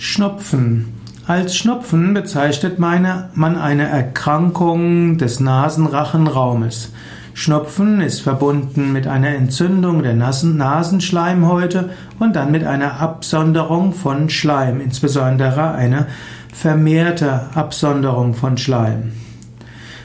Schnupfen. 0.00 0.94
Als 1.26 1.56
Schnupfen 1.56 2.14
bezeichnet 2.14 2.78
man 2.78 3.04
eine 3.56 3.88
Erkrankung 3.88 5.18
des 5.18 5.40
Nasenrachenraumes. 5.40 6.92
Schnupfen 7.34 8.00
ist 8.00 8.20
verbunden 8.20 8.92
mit 8.92 9.08
einer 9.08 9.30
Entzündung 9.30 10.04
der 10.04 10.14
Nasenschleimhäute 10.14 11.90
und 12.20 12.36
dann 12.36 12.52
mit 12.52 12.62
einer 12.62 13.00
Absonderung 13.00 13.92
von 13.92 14.30
Schleim, 14.30 14.80
insbesondere 14.80 15.72
eine 15.72 16.06
vermehrte 16.54 17.48
Absonderung 17.56 18.34
von 18.34 18.56
Schleim. 18.56 19.14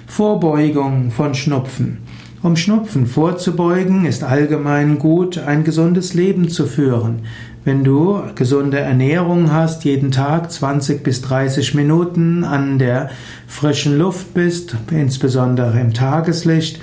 Vorbeugung 0.08 1.12
von 1.12 1.36
Schnupfen. 1.36 2.00
Um 2.44 2.58
Schnupfen 2.58 3.08
vorzubeugen, 3.08 4.04
ist 4.04 4.22
allgemein 4.22 5.00
gut, 5.00 5.38
ein 5.38 5.64
gesundes 5.64 6.14
Leben 6.14 6.50
zu 6.50 6.66
führen. 6.66 7.22
Wenn 7.64 7.86
du 7.86 8.22
gesunde 8.36 8.80
Ernährung 8.80 9.54
hast, 9.54 9.86
jeden 9.86 10.12
Tag 10.12 10.52
20 10.52 11.04
bis 11.04 11.22
30 11.22 11.74
Minuten 11.74 12.44
an 12.44 12.80
der 12.80 13.12
frischen 13.48 13.98
Luft 13.98 14.34
bist, 14.34 14.76
insbesondere 14.92 15.80
im 15.80 15.94
Tageslicht, 15.94 16.82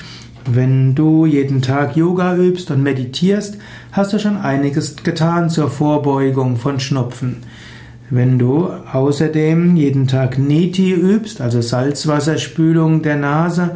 wenn 0.51 0.95
du 0.95 1.27
jeden 1.27 1.61
Tag 1.61 1.95
Yoga 1.95 2.37
übst 2.37 2.71
und 2.71 2.83
meditierst, 2.83 3.59
hast 3.93 4.15
du 4.15 4.19
schon 4.19 4.38
einiges 4.38 4.97
getan 4.97 5.51
zur 5.51 5.69
Vorbeugung 5.69 6.57
von 6.57 6.80
Schnupfen. 6.80 7.37
Wenn 8.09 8.38
du 8.38 8.71
außerdem 8.93 9.77
jeden 9.77 10.09
Tag 10.09 10.38
Neti 10.38 10.95
übst, 10.95 11.43
also 11.43 11.61
Salzwasserspülung 11.61 13.02
der 13.02 13.16
Nase, 13.16 13.73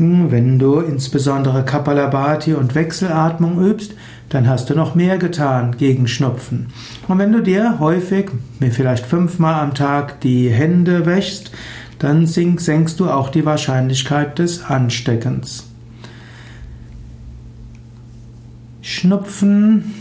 wenn 0.00 0.58
du 0.58 0.80
insbesondere 0.80 1.64
Kapalabhati 1.64 2.54
und 2.54 2.74
Wechselatmung 2.74 3.62
übst, 3.64 3.94
dann 4.28 4.48
hast 4.48 4.70
du 4.70 4.74
noch 4.74 4.94
mehr 4.94 5.18
getan 5.18 5.76
gegen 5.76 6.06
Schnupfen. 6.06 6.68
Und 7.08 7.18
wenn 7.18 7.32
du 7.32 7.42
dir 7.42 7.78
häufig, 7.80 8.30
vielleicht 8.70 9.06
fünfmal 9.06 9.60
am 9.60 9.74
Tag, 9.74 10.20
die 10.20 10.50
Hände 10.50 11.06
wäschst, 11.06 11.50
dann 11.98 12.26
senkst 12.26 13.00
du 13.00 13.10
auch 13.10 13.30
die 13.30 13.44
Wahrscheinlichkeit 13.44 14.38
des 14.38 14.64
Ansteckens. 14.64 15.64
Schnupfen 18.82 19.94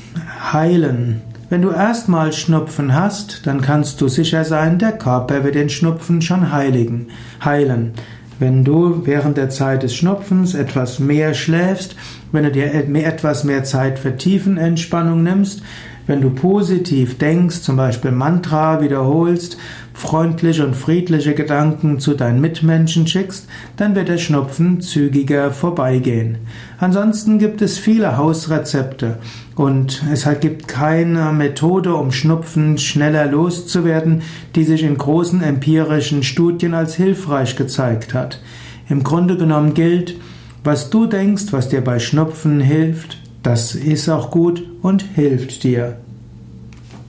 heilen. 0.54 1.22
Wenn 1.50 1.62
du 1.62 1.72
erstmal 1.72 2.34
Schnupfen 2.34 2.94
hast, 2.94 3.48
dann 3.48 3.62
kannst 3.62 4.02
du 4.02 4.10
sicher 4.10 4.44
sein, 4.44 4.80
der 4.80 4.92
Körper 4.92 5.44
wird 5.44 5.56
den 5.56 5.70
Schnupfen 5.70 6.22
schon 6.22 6.52
heiligen, 6.52 7.08
heilen. 7.44 7.94
Wenn 8.40 8.64
du 8.64 9.06
während 9.06 9.38
der 9.38 9.50
Zeit 9.50 9.84
des 9.84 9.96
Schnupfens 9.96 10.54
etwas 10.54 11.00
mehr 11.00 11.34
schläfst, 11.34 11.96
wenn 12.32 12.44
du 12.44 12.52
dir 12.52 12.74
etwas 12.74 13.44
mehr 13.44 13.64
Zeit 13.64 13.98
für 13.98 14.16
Tiefenentspannung 14.16 15.24
nimmst, 15.24 15.64
wenn 16.08 16.22
du 16.22 16.30
positiv 16.30 17.18
denkst, 17.18 17.62
zum 17.62 17.76
Beispiel 17.76 18.12
Mantra 18.12 18.82
wiederholst, 18.82 19.58
freundliche 19.94 20.66
und 20.66 20.76
friedliche 20.76 21.34
Gedanken 21.34 22.00
zu 22.00 22.14
deinen 22.14 22.40
Mitmenschen 22.40 23.08
schickst, 23.08 23.48
dann 23.76 23.96
wird 23.96 24.08
der 24.08 24.18
Schnupfen 24.18 24.80
zügiger 24.80 25.52
vorbeigehen. 25.52 26.38
Ansonsten 26.80 27.40
gibt 27.40 27.62
es 27.62 27.78
viele 27.78 28.16
Hausrezepte 28.16 29.18
und 29.56 30.04
es 30.12 30.28
gibt 30.40 30.68
keine 30.68 31.32
Methode, 31.34 31.96
um 31.96 32.12
Schnupfen 32.12 32.78
schneller 32.78 33.26
loszuwerden, 33.26 34.22
die 34.56 34.64
sich 34.64 34.84
in 34.84 34.98
großen 34.98 35.42
empirischen 35.42 36.24
Studien 36.24 36.74
als 36.74 36.96
hilfreich 36.96 37.56
gezeigt 37.56 38.14
hat. 38.14 38.40
Im 38.88 39.04
Grunde 39.04 39.36
genommen 39.36 39.74
gilt, 39.74 40.16
was 40.64 40.90
du 40.90 41.08
denkst, 41.08 41.46
was 41.52 41.70
dir 41.70 41.84
bei 41.84 42.00
Schnupfen 42.00 42.60
hilft, 42.60 43.18
das 43.44 43.76
ist 43.76 44.10
auch 44.10 44.32
gut 44.32 44.64
und 44.82 45.02
hilft 45.02 45.64
dir. 45.64 45.98